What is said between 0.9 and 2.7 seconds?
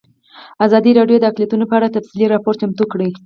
راډیو د اقلیتونه په اړه تفصیلي راپور